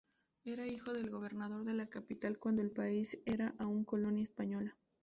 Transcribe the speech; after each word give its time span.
Era 0.45 0.65
hijo 0.65 0.93
del 0.93 1.11
gobernador 1.11 1.63
de 1.63 1.75
la 1.75 1.85
capital 1.87 2.39
cuando 2.39 2.63
el 2.63 2.71
país 2.71 3.19
era 3.27 3.53
aún 3.59 3.83
colonia 3.85 4.23
española. 4.23 4.75